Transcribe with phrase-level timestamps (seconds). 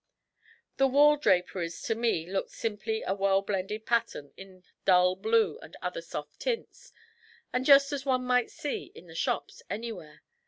[0.77, 5.77] The wall draperies, to me, looked simply a well blended pattern in dull blue and
[5.79, 6.91] other soft tints;
[7.61, 10.23] just such as one might see in the shops anywhere.